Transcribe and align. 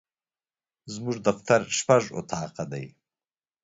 زموږ 0.93 1.17
دفتر 1.27 1.61
شپږ 1.77 2.03
اطاقه 2.19 2.63
دي. 2.71 2.85